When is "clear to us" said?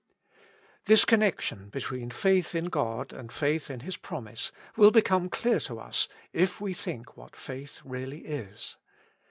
5.29-6.07